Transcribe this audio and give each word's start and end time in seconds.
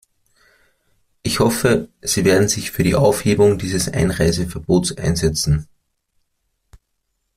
Ich 1.21 1.39
hoffe, 1.41 1.87
Sie 2.01 2.25
werden 2.25 2.47
sich 2.47 2.71
für 2.71 2.81
die 2.81 2.95
Aufhebung 2.95 3.59
dieses 3.59 3.87
Einreiseverbots 3.87 4.97
einsetzen. 4.97 5.67